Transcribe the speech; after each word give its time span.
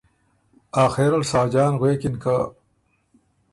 آخرل 0.85 1.23
ساجان 1.31 1.73
غوېکِن 1.79 2.15
که 2.23 2.35